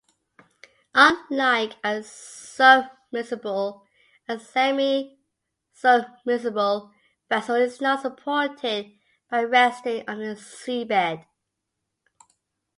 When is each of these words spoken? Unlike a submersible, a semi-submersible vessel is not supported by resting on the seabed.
Unlike 0.95 1.75
a 1.83 2.01
submersible, 2.01 3.85
a 4.27 4.39
semi-submersible 4.39 6.91
vessel 7.29 7.55
is 7.55 7.79
not 7.79 8.01
supported 8.01 8.93
by 9.29 9.43
resting 9.43 10.03
on 10.09 10.17
the 10.17 10.35
seabed. 10.37 11.23